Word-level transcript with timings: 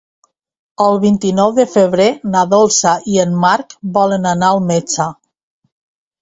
El 0.85 0.95
vint-i-nou 1.01 1.51
de 1.57 1.65
febrer 1.73 2.07
na 2.35 2.41
Dolça 2.53 2.95
i 3.17 3.21
en 3.25 3.37
Marc 3.45 3.77
volen 3.99 4.27
anar 4.33 4.51
al 4.55 4.63
metge. 4.73 5.07